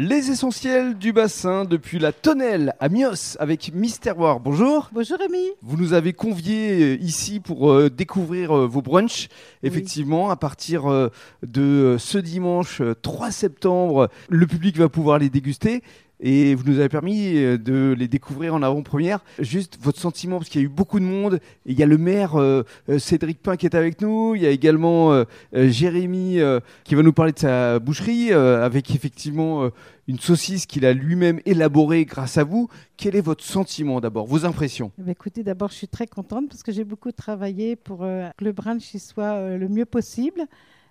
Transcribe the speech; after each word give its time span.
Les 0.00 0.30
essentiels 0.30 0.96
du 0.96 1.12
bassin 1.12 1.64
depuis 1.64 1.98
la 1.98 2.12
tonnelle 2.12 2.72
à 2.78 2.88
Mios 2.88 3.36
avec 3.40 3.72
War. 4.16 4.38
Bonjour. 4.38 4.90
Bonjour 4.92 5.18
Rémi. 5.18 5.50
Vous 5.60 5.76
nous 5.76 5.92
avez 5.92 6.12
conviés 6.12 6.94
euh, 6.94 7.02
ici 7.02 7.40
pour 7.40 7.72
euh, 7.72 7.90
découvrir 7.90 8.56
euh, 8.56 8.66
vos 8.68 8.80
brunchs. 8.80 9.26
Effectivement, 9.64 10.30
à 10.30 10.36
partir 10.36 11.10
de 11.42 11.96
ce 11.98 12.16
dimanche 12.16 12.80
3 13.02 13.32
septembre, 13.32 14.08
le 14.28 14.46
public 14.46 14.78
va 14.78 14.88
pouvoir 14.88 15.18
les 15.18 15.30
déguster 15.30 15.82
et 16.20 16.54
vous 16.54 16.64
nous 16.64 16.78
avez 16.78 16.88
permis 16.88 17.36
euh, 17.36 17.58
de 17.58 17.94
les 17.96 18.08
découvrir 18.08 18.54
en 18.54 18.62
avant-première. 18.62 19.20
Juste 19.38 19.78
votre 19.80 20.00
sentiment, 20.00 20.38
parce 20.38 20.48
qu'il 20.48 20.60
y 20.60 20.64
a 20.64 20.66
eu 20.66 20.70
beaucoup 20.70 20.98
de 20.98 21.04
monde. 21.04 21.40
il 21.64 21.78
y 21.78 21.82
a 21.82 21.86
le 21.86 21.98
maire 21.98 22.36
euh, 22.36 22.62
euh, 22.88 22.98
Cédric 22.98 23.40
Pain 23.40 23.56
qui 23.56 23.66
est 23.66 23.74
avec 23.74 24.00
nous. 24.00 24.34
Il 24.34 24.42
y 24.42 24.46
a 24.46 24.50
également 24.50 25.24
Jérémy 25.52 26.40
qui 26.84 26.94
va 26.94 27.02
nous 27.02 27.12
parler 27.12 27.32
de 27.32 27.38
sa 27.38 27.78
boucherie 27.78 28.32
avec 28.32 28.94
effectivement 28.94 29.70
une 30.06 30.18
saucisse 30.18 30.66
qu'il 30.66 30.84
a 30.86 30.92
lui-même 30.92 31.40
élaborée 31.44 32.04
grâce 32.04 32.38
à 32.38 32.44
vous. 32.44 32.68
Quel 32.96 33.16
est 33.16 33.20
votre 33.20 33.44
sentiment 33.44 34.00
d'abord, 34.00 34.26
vos 34.26 34.44
impressions? 34.44 34.92
Eh 34.98 35.02
ben, 35.02 35.10
Écoutez, 35.12 35.42
d'abord, 35.42 35.70
je 35.70 35.74
suis 35.74 35.88
très 35.88 36.06
contente 36.06 36.48
parce 36.48 36.62
que 36.62 36.72
j'ai 36.72 36.84
beaucoup 36.84 37.12
travaillé 37.12 37.76
pour 37.76 38.00
que 38.00 38.44
le 38.44 38.52
brunch 38.52 38.96
soit 38.96 39.56
le 39.56 39.68
mieux 39.68 39.86
possible. 39.86 40.46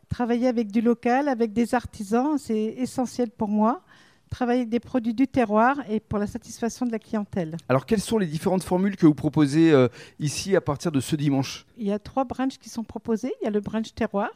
Travailler 0.09 0.47
avec 0.47 0.71
du 0.71 0.81
local, 0.81 1.27
avec 1.27 1.53
des 1.53 1.75
artisans, 1.75 2.37
c'est 2.37 2.75
essentiel 2.77 3.29
pour 3.29 3.49
moi 3.49 3.81
travailler 4.29 4.61
avec 4.61 4.69
des 4.69 4.79
produits 4.79 5.13
du 5.13 5.27
terroir 5.27 5.77
et 5.89 5.99
pour 5.99 6.19
la 6.19 6.27
satisfaction 6.27 6.85
de 6.85 6.91
la 6.91 6.99
clientèle. 6.99 7.57
Alors, 7.69 7.85
quelles 7.85 8.01
sont 8.01 8.17
les 8.17 8.27
différentes 8.27 8.63
formules 8.63 8.95
que 8.95 9.05
vous 9.05 9.13
proposez 9.13 9.71
euh, 9.71 9.87
ici 10.19 10.55
à 10.55 10.61
partir 10.61 10.91
de 10.91 10.99
ce 10.99 11.15
dimanche? 11.15 11.65
Il 11.77 11.87
y 11.87 11.91
a 11.91 11.99
trois 11.99 12.25
brunchs 12.25 12.57
qui 12.57 12.69
sont 12.69 12.83
proposés. 12.83 13.33
Il 13.41 13.45
y 13.45 13.47
a 13.47 13.51
le 13.51 13.61
brunch 13.61 13.93
terroir, 13.93 14.31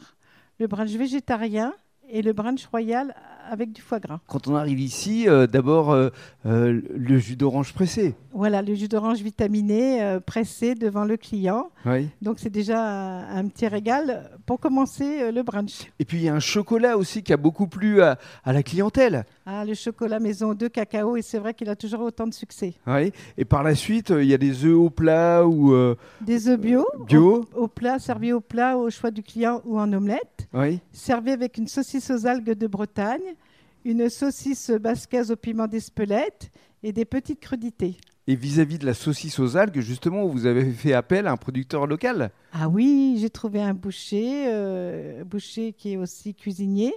le 0.60 0.68
brunch 0.68 0.92
végétarien 0.92 1.74
et 2.10 2.22
le 2.22 2.34
brunch 2.34 2.66
royal 2.68 3.16
avec 3.52 3.74
du 3.74 3.82
foie 3.82 4.00
gras. 4.00 4.22
Quand 4.28 4.48
on 4.48 4.56
arrive 4.56 4.80
ici, 4.80 5.28
euh, 5.28 5.46
d'abord 5.46 5.92
euh, 5.92 6.10
euh, 6.46 6.82
le 6.96 7.20
jus 7.20 7.36
d'orange 7.36 7.74
pressé. 7.74 8.16
Voilà, 8.34 8.62
le 8.62 8.74
jus 8.76 8.88
d'orange 8.88 9.22
vitaminé 9.22 10.18
pressé 10.26 10.74
devant 10.74 11.04
le 11.04 11.18
client. 11.18 11.70
Oui. 11.86 12.08
Donc 12.22 12.40
c'est 12.40 12.50
déjà 12.50 12.82
un, 12.82 13.46
petit 13.50 13.68
régal 13.68 14.32
pour 14.46 14.62
commencer 14.62 15.34
le 15.34 15.44
brunch. 15.44 15.92
Et 16.00 16.06
puis 16.06 16.20
il 16.20 16.24
y 16.24 16.30
a 16.30 16.34
un 16.34 16.40
chocolat 16.40 16.98
aussi 16.98 17.24
qui 17.24 17.34
a 17.34 17.38
beaucoup 17.38 17.68
plu 17.68 18.02
à, 18.02 18.18
la 18.46 18.64
clientèle. 18.64 19.26
Ah, 19.46 19.66
le 19.66 19.74
chocolat 19.74 20.22
maison 20.22 20.54
de 20.54 20.70
cacao, 20.70 21.18
et 21.18 21.22
c'est 21.22 21.40
vrai 21.40 21.54
qu'il 21.54 21.68
a 21.68 21.76
toujours 21.76 22.02
autant 22.02 22.26
de 22.26 22.34
succès. 22.34 22.76
Oui. 22.88 23.12
Et 23.38 23.44
par 23.44 23.64
la 23.64 23.76
suite, 23.76 24.14
il 24.18 24.28
y 24.28 24.34
a 24.34 24.38
des 24.38 24.64
œufs 24.64 24.78
au 24.78 24.90
plat 24.90 25.46
ou... 25.46 25.76
des 26.22 26.48
œufs 26.48 26.60
bio. 26.60 26.88
Bio. 27.06 27.46
Au, 27.54 27.68
plat, 27.68 28.00
servis 28.00 28.32
au 28.32 28.40
plat 28.40 28.78
au 28.78 28.90
choix 28.90 29.12
du 29.12 29.24
client 29.24 29.62
ou 29.66 29.78
en 29.78 29.92
omelette. 29.92 30.48
Oui. 30.54 30.80
Servi 30.94 31.32
avec 31.32 31.58
une 31.58 31.68
saucisse 31.68 32.10
aux 32.12 32.26
algues 32.26 32.54
de 32.54 32.68
Bretagne 32.68 33.36
une 33.86 34.10
saucisse 34.10 34.72
basquaise 34.72 35.32
au 35.32 35.36
piment 35.36 35.68
d'Espelette 35.68 36.52
et 36.84 36.92
des 36.92 37.06
petites 37.06 37.40
crudités. 37.40 37.98
Et 38.28 38.36
vis-à-vis 38.36 38.78
de 38.78 38.86
la 38.86 38.94
saucisse 38.94 39.40
aux 39.40 39.58
algues, 39.58 39.80
justement, 39.80 40.26
vous 40.28 40.46
avez 40.46 40.72
fait 40.72 40.94
appel 40.94 41.28
à 41.28 41.32
un 41.32 41.38
producteur 41.38 41.88
local? 41.88 42.32
Ah 42.54 42.70
oui, 42.70 43.18
j'ai 43.20 43.30
trouvé 43.30 43.62
un 43.62 43.74
boucher, 43.74 44.46
euh, 44.48 45.24
boucher 45.24 45.74
qui 45.74 45.94
est 45.94 45.98
aussi 45.98 46.36
cuisinier. 46.36 46.94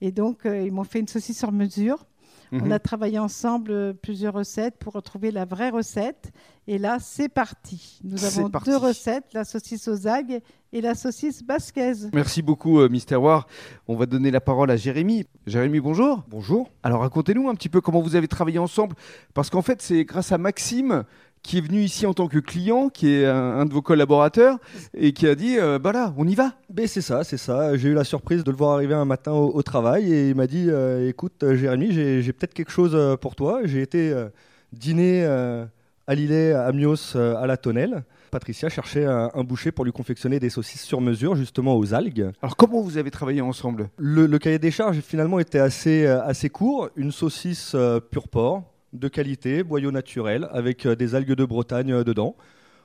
Et 0.00 0.10
donc, 0.10 0.44
euh, 0.44 0.62
ils 0.62 0.72
m'ont 0.72 0.84
fait 0.84 1.00
une 1.00 1.08
saucisse 1.08 1.38
sur 1.38 1.52
mesure. 1.52 2.04
On 2.62 2.66
mhm. 2.66 2.72
a 2.72 2.78
travaillé 2.78 3.18
ensemble 3.18 3.72
euh, 3.72 3.92
plusieurs 3.92 4.34
recettes 4.34 4.76
pour 4.78 4.92
retrouver 4.92 5.32
la 5.32 5.44
vraie 5.44 5.70
recette. 5.70 6.30
Et 6.68 6.78
là, 6.78 6.98
c'est 7.00 7.28
parti. 7.28 7.98
Nous 8.04 8.24
avons 8.24 8.48
deux 8.48 8.76
recettes, 8.76 9.34
la 9.34 9.44
saucisse 9.44 9.88
aux 9.88 10.06
algues 10.06 10.40
et 10.72 10.80
la 10.80 10.94
saucisse 10.94 11.42
basquaise. 11.42 12.10
Merci 12.12 12.42
beaucoup, 12.42 12.78
euh, 12.78 12.88
Mister 12.88 13.16
War. 13.16 13.48
On 13.88 13.96
va 13.96 14.06
donner 14.06 14.30
la 14.30 14.40
parole 14.40 14.70
à 14.70 14.76
Jérémy. 14.76 15.26
Jérémy, 15.48 15.80
bonjour. 15.80 16.22
Bonjour. 16.28 16.70
Alors, 16.84 17.00
racontez-nous 17.00 17.48
un 17.48 17.54
petit 17.56 17.68
peu 17.68 17.80
comment 17.80 18.00
vous 18.00 18.14
avez 18.14 18.28
travaillé 18.28 18.60
ensemble. 18.60 18.94
Parce 19.34 19.50
qu'en 19.50 19.62
fait, 19.62 19.82
c'est 19.82 20.04
grâce 20.04 20.30
à 20.30 20.38
Maxime 20.38 21.04
qui 21.44 21.58
est 21.58 21.60
venu 21.60 21.82
ici 21.82 22.06
en 22.06 22.14
tant 22.14 22.26
que 22.26 22.38
client, 22.38 22.88
qui 22.88 23.14
est 23.14 23.26
un, 23.26 23.66
de 23.66 23.72
vos 23.72 23.82
collaborateurs, 23.82 24.58
et 24.94 25.12
qui 25.12 25.28
a 25.28 25.34
dit 25.34 25.58
euh, 25.58 25.78
bah 25.78 25.92
là, 25.92 26.12
on 26.16 26.26
y 26.26 26.34
va. 26.34 26.54
Ben 26.70 26.88
c'est 26.88 27.02
ça, 27.02 27.22
c'est 27.22 27.36
ça. 27.36 27.76
J'ai 27.76 27.90
eu 27.90 27.94
la 27.94 28.02
surprise 28.02 28.42
de 28.42 28.50
le 28.50 28.56
voir 28.56 28.72
arriver 28.72 28.94
un 28.94 29.04
matin 29.04 29.32
au, 29.32 29.62
travail 29.62 30.12
et 30.12 30.30
il 30.30 30.34
m'a 30.34 30.46
dit 30.46 30.66
euh, 30.68 31.08
écoute, 31.08 31.42
euh, 31.42 31.54
Jérémy, 31.54 31.92
j'ai 31.92 32.32
peut-être 32.32 32.54
quelque 32.54 32.72
chose 32.72 32.98
pour 33.20 33.36
toi. 33.36 33.60
J'ai 33.64 33.82
été 33.82 34.14
dîner 34.72 35.24
à 35.24 36.14
Lillet, 36.14 36.52
à 36.52 36.72
Mios, 36.72 37.16
à 37.16 37.46
la 37.46 37.56
Tonnelle. 37.56 38.04
Patricia 38.30 38.68
cherchait 38.68 39.04
un, 39.04 39.44
boucher 39.44 39.70
pour 39.70 39.84
lui 39.84 39.92
confectionner 39.92 40.40
des 40.40 40.50
saucisses 40.50 40.82
sur 40.82 41.00
mesure, 41.00 41.36
justement 41.36 41.76
aux 41.76 41.94
algues. 41.94 42.32
Alors, 42.42 42.56
comment 42.56 42.80
vous 42.80 42.96
avez 42.96 43.10
travaillé 43.10 43.42
ensemble? 43.42 43.90
Le, 43.96 44.26
le, 44.26 44.38
cahier 44.38 44.58
des 44.58 44.72
charges, 44.72 45.00
finalement, 45.00 45.38
était 45.38 45.60
assez, 45.60 46.06
assez 46.06 46.48
court. 46.50 46.88
Une 46.96 47.12
saucisse 47.12 47.76
pur 48.10 48.28
porc, 48.28 48.64
de 48.94 49.08
qualité, 49.08 49.62
boyau 49.62 49.90
naturel, 49.90 50.48
avec 50.52 50.86
euh, 50.86 50.94
des 50.94 51.14
algues 51.14 51.34
de 51.34 51.44
Bretagne 51.44 51.92
euh, 51.92 52.04
dedans. 52.04 52.36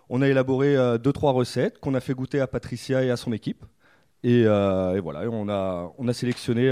On 0.09 0.21
a 0.21 0.27
élaboré 0.27 0.75
euh, 0.75 0.97
deux, 0.97 1.13
trois 1.13 1.31
recettes 1.31 1.79
qu'on 1.79 1.93
a 1.93 1.99
fait 1.99 2.13
goûter 2.13 2.39
à 2.39 2.47
Patricia 2.47 3.03
et 3.03 3.11
à 3.11 3.15
son 3.15 3.31
équipe. 3.31 3.63
Et, 4.23 4.43
voilà, 4.43 5.29
on 5.31 5.47
a, 5.47 5.93
on 5.97 6.07
a 6.09 6.13
sélectionné 6.13 6.67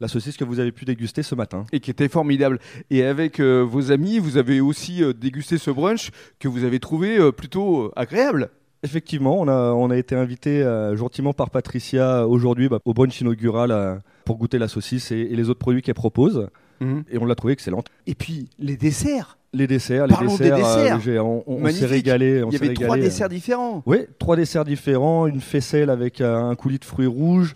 la 0.00 0.08
saucisse 0.08 0.36
que 0.36 0.42
vous 0.42 0.58
avez 0.58 0.72
pu 0.72 0.84
déguster 0.84 1.22
ce 1.22 1.36
matin. 1.36 1.66
Et 1.70 1.78
qui 1.78 1.92
était 1.92 2.08
formidable. 2.08 2.58
Et 2.90 3.04
avec 3.04 3.40
vos 3.40 3.92
amis, 3.92 4.18
vous 4.18 4.38
avez 4.38 4.60
aussi 4.60 5.00
dégusté 5.14 5.56
ce 5.56 5.70
brunch 5.70 6.10
que 6.40 6.48
vous 6.48 6.64
avez 6.64 6.80
trouvé 6.80 7.30
plutôt 7.30 7.92
agréable. 7.94 8.50
Effectivement, 8.82 9.40
on 9.40 9.46
a, 9.46 9.70
on 9.70 9.88
a 9.90 9.96
été 9.96 10.16
invité 10.16 10.64
gentiment 10.94 11.32
par 11.32 11.50
Patricia 11.50 12.26
aujourd'hui 12.26 12.68
bah, 12.68 12.80
au 12.84 12.92
brunch 12.92 13.20
inaugural 13.20 14.00
pour 14.24 14.36
goûter 14.36 14.58
la 14.58 14.66
saucisse 14.66 15.12
et 15.12 15.26
les 15.26 15.50
autres 15.50 15.60
produits 15.60 15.80
qu'elle 15.80 15.94
propose. 15.94 16.48
Mhm. 16.84 17.04
Et 17.10 17.18
on 17.18 17.24
l'a 17.24 17.34
trouvé 17.34 17.52
excellente. 17.52 17.86
Et 18.06 18.14
puis 18.14 18.48
les 18.58 18.76
desserts. 18.76 19.38
Les 19.52 19.68
desserts, 19.68 20.08
Parlons 20.08 20.32
les 20.32 20.50
desserts. 20.50 20.56
Des 20.56 20.62
desserts. 20.96 21.24
Euh, 21.24 21.42
on, 21.46 21.70
s'est 21.70 21.86
régalé. 21.86 22.42
Il 22.46 22.52
y 22.52 22.56
avait 22.56 22.74
trois 22.74 22.96
desserts 22.96 23.28
différents. 23.28 23.82
Oui, 23.86 23.98
trois 24.18 24.36
desserts 24.36 24.64
différents. 24.64 25.26
Une 25.26 25.40
faisselle 25.40 25.90
avec 25.90 26.20
euh, 26.20 26.36
un 26.36 26.54
coulis 26.56 26.80
de 26.80 26.84
fruits 26.84 27.06
rouges, 27.06 27.54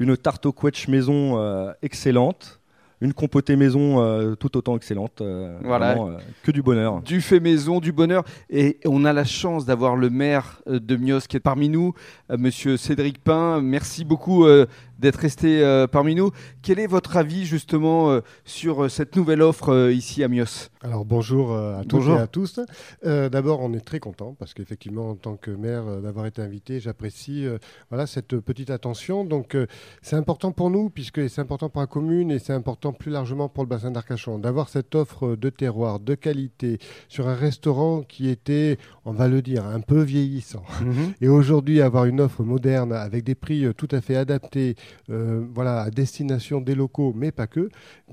une 0.00 0.16
tarte 0.16 0.46
au 0.46 0.52
quetch 0.52 0.88
maison 0.88 1.38
euh, 1.38 1.72
excellente 1.82 2.60
une 3.00 3.12
compotée 3.12 3.56
maison 3.56 4.00
euh, 4.00 4.34
tout 4.34 4.56
autant 4.56 4.76
excellente. 4.76 5.20
Euh, 5.20 5.58
voilà. 5.62 5.98
Euh, 5.98 6.18
que 6.42 6.50
du 6.50 6.62
bonheur. 6.62 7.02
Du 7.02 7.20
fait 7.20 7.40
maison, 7.40 7.80
du 7.80 7.92
bonheur. 7.92 8.24
Et 8.48 8.78
on 8.86 9.04
a 9.04 9.12
la 9.12 9.24
chance 9.24 9.66
d'avoir 9.66 9.96
le 9.96 10.08
maire 10.08 10.62
de 10.66 10.96
Mios 10.96 11.20
qui 11.28 11.36
est 11.36 11.40
parmi 11.40 11.68
nous, 11.68 11.92
monsieur 12.30 12.76
Cédric 12.76 13.22
Pain. 13.22 13.60
Merci 13.60 14.04
beaucoup 14.04 14.46
d'être 14.98 15.16
resté 15.16 15.86
parmi 15.90 16.14
nous. 16.14 16.30
Quel 16.62 16.78
est 16.78 16.86
votre 16.86 17.16
avis 17.16 17.44
justement 17.44 18.20
sur 18.44 18.90
cette 18.90 19.16
nouvelle 19.16 19.42
offre 19.42 19.90
ici 19.92 20.22
à 20.22 20.28
Mios? 20.28 20.70
Alors 20.82 21.04
bonjour 21.04 21.54
à 21.54 21.82
toutes 21.88 22.06
et 22.06 22.12
à 22.12 22.26
tous. 22.26 22.60
D'abord, 23.04 23.60
on 23.60 23.72
est 23.72 23.84
très 23.84 23.98
content 23.98 24.34
parce 24.38 24.54
qu'effectivement, 24.54 25.10
en 25.10 25.16
tant 25.16 25.36
que 25.36 25.50
maire, 25.50 25.84
d'avoir 26.00 26.26
été 26.26 26.42
invité, 26.42 26.80
j'apprécie 26.80 27.46
voilà, 27.90 28.06
cette 28.06 28.38
petite 28.38 28.70
attention. 28.70 29.24
Donc 29.24 29.56
c'est 30.02 30.16
important 30.16 30.52
pour 30.52 30.70
nous 30.70 30.90
puisque 30.90 31.28
c'est 31.28 31.40
important 31.40 31.68
pour 31.68 31.80
la 31.80 31.86
commune 31.86 32.30
et 32.30 32.38
c'est 32.38 32.52
important 32.52 32.92
plus 32.92 33.10
largement 33.10 33.48
pour 33.48 33.64
le 33.64 33.68
bassin 33.68 33.90
d'Arcachon, 33.90 34.38
d'avoir 34.38 34.68
cette 34.68 34.94
offre 34.94 35.36
de 35.36 35.50
terroir, 35.50 36.00
de 36.00 36.14
qualité, 36.14 36.78
sur 37.08 37.28
un 37.28 37.34
restaurant 37.34 38.02
qui 38.02 38.28
était, 38.28 38.78
on 39.04 39.12
va 39.12 39.28
le 39.28 39.42
dire, 39.42 39.66
un 39.66 39.80
peu 39.80 40.02
vieillissant. 40.02 40.62
Mhm. 40.80 41.14
Et 41.20 41.28
aujourd'hui, 41.28 41.80
avoir 41.80 42.04
une 42.04 42.20
offre 42.20 42.42
moderne 42.42 42.92
avec 42.92 43.24
des 43.24 43.34
prix 43.34 43.64
euh, 43.64 43.72
tout 43.72 43.88
à 43.90 44.00
fait 44.00 44.16
adaptés, 44.16 44.76
euh, 45.10 45.44
voilà, 45.54 45.82
à 45.82 45.90
destination 45.90 46.60
des 46.60 46.74
locaux, 46.74 47.12
mais 47.14 47.32
pas 47.32 47.46
que, 47.46 47.68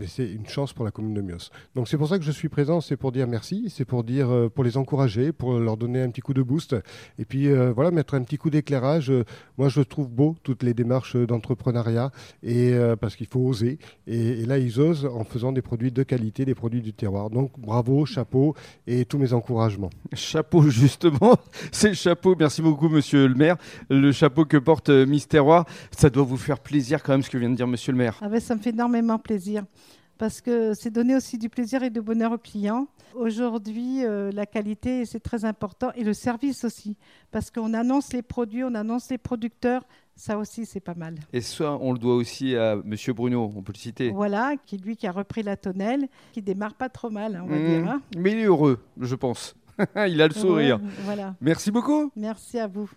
c'est 0.06 0.30
une 0.32 0.48
chance 0.48 0.74
pour 0.74 0.86
la 0.86 0.92
commune 0.92 1.14
de 1.14 1.22
Mios. 1.22 1.50
Donc 1.76 1.88
c'est 1.88 1.98
pour 1.98 2.08
ça 2.08 2.18
que 2.18 2.24
je 2.24 2.32
suis 2.32 2.50
présent, 2.50 2.82
c'est 2.82 2.98
pour 2.98 3.12
dire 3.12 3.28
merci, 3.28 3.70
c'est 3.70 3.86
pour 3.86 4.04
dire, 4.04 4.30
euh, 4.30 4.50
pour 4.50 4.64
les 4.64 4.78
encourager, 4.78 5.32
pour 5.32 5.60
leur 5.60 5.78
donner 5.78 6.02
un 6.02 6.10
petit 6.10 6.22
coup 6.22 6.34
de 6.34 6.44
boost, 6.44 6.76
et 7.20 7.26
puis 7.26 7.50
voilà, 7.76 7.92
mettre 7.92 8.16
un 8.16 8.24
petit 8.24 8.38
coup 8.38 8.50
d'éclairage. 8.50 9.12
moi, 9.58 9.70
je 9.70 9.82
trouve 9.82 10.10
beau 10.10 10.36
toutes 10.44 10.64
les 10.64 10.74
démarches 10.74 11.16
d'entrepreneuriat, 11.16 12.12
et 12.42 12.74
parce 13.00 13.16
qu'il 13.16 13.28
faut 13.28 13.42
oser. 13.42 13.80
Et, 14.08 14.46
là, 14.46 14.58
ils 14.58 14.80
osent 14.80 15.06
en 15.06 15.24
faisant 15.24 15.52
des 15.52 15.62
produits 15.62 15.92
de 15.92 16.04
qualité, 16.04 16.46
des 16.46 16.56
produits 16.56 16.82
du 16.82 16.94
terroir. 16.94 17.30
Donc 17.30 17.52
bravo, 17.58 18.06
chapeau 18.06 18.56
et 18.88 19.06
tous 19.06 19.18
mes 19.18 19.34
encouragements. 19.34 19.90
Chapeau, 20.14 20.70
justement, 20.70 21.38
c'est 21.72 21.94
chapeau. 21.94 22.36
Merci 22.38 22.62
beaucoup, 22.62 22.90
monsieur 22.90 23.28
le 23.28 23.36
maire. 23.36 23.58
Le 23.90 24.12
chapeau 24.12 24.46
que 24.46 24.58
porte 24.58 24.90
euh, 24.90 25.06
Miss 25.06 25.28
Terroir, 25.28 25.66
ça 25.92 26.10
doit 26.10 26.24
vous 26.24 26.38
faire 26.38 26.60
plaisir 26.64 27.04
quand 27.04 27.14
même 27.14 27.24
ce 27.24 27.30
que 27.30 27.38
vient 27.38 27.50
de 27.50 27.56
dire 27.56 27.68
monsieur 27.68 27.92
le 27.92 27.98
maire. 27.98 28.20
Ah 28.22 28.30
ben, 28.30 28.40
ça 28.40 28.56
me 28.56 28.62
fait 28.62 28.72
énormément 28.72 29.20
plaisir 29.20 29.64
parce 30.18 30.42
que 30.42 30.74
c'est 30.74 30.92
donner 30.92 31.16
aussi 31.16 31.38
du 31.38 31.50
plaisir 31.50 31.84
et 31.84 31.90
du 31.90 32.02
bonheur 32.02 32.32
aux 32.32 32.38
clients. 32.38 32.88
Aujourd'hui, 33.16 34.06
euh, 34.06 34.32
la 34.32 34.46
qualité, 34.46 35.06
c'est 35.06 35.20
très 35.20 35.46
important, 35.46 35.92
et 35.96 36.04
le 36.04 36.14
service 36.14 36.64
aussi, 36.64 36.98
parce 37.32 37.52
qu'on 37.52 37.74
annonce 37.74 38.14
les 38.14 38.22
produits, 38.22 38.64
on 38.64 38.74
annonce 38.74 39.10
les 39.10 39.18
producteurs, 39.18 39.84
ça 40.16 40.38
aussi, 40.38 40.66
c'est 40.66 40.80
pas 40.80 40.94
mal. 40.94 41.16
Et 41.32 41.42
ça, 41.42 41.78
on 41.82 41.92
le 41.92 42.00
doit 42.00 42.16
aussi 42.16 42.56
à 42.56 42.78
Monsieur 42.84 43.14
Bruno, 43.14 43.52
on 43.56 43.62
peut 43.62 43.74
le 43.74 43.80
citer. 43.80 44.12
Voilà, 44.12 44.54
qui 44.66 44.78
lui 44.78 44.96
qui 44.96 45.08
a 45.08 45.12
repris 45.12 45.44
la 45.44 45.58
tonnelle, 45.58 46.08
qui 46.32 46.42
démarre 46.42 46.76
pas 46.76 46.90
trop 46.90 47.10
mal, 47.10 47.42
on 47.44 47.48
va 47.48 47.58
mmh. 47.58 47.68
dire. 47.68 47.90
Hein. 47.90 48.02
Mais 48.18 48.32
il 48.32 48.40
est 48.40 48.46
heureux, 48.46 48.80
je 49.00 49.16
pense. 49.16 49.56
il 50.08 50.22
a 50.22 50.28
le 50.28 50.34
sourire. 50.34 50.80
voilà. 51.04 51.36
Merci 51.42 51.72
beaucoup. 51.72 52.12
Merci 52.16 52.60
à 52.60 52.68
vous. 52.68 52.90